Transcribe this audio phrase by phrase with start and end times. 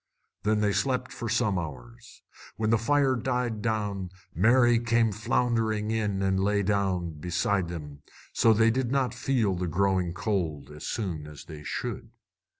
[0.41, 2.23] Then they slept for some hours.
[2.57, 8.01] When the fire died down Mary came floundering in and lay down, beside them,
[8.33, 12.09] so they did not feel the growing cold as soon as they should.